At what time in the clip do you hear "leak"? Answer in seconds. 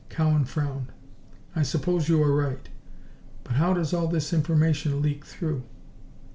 4.99-5.23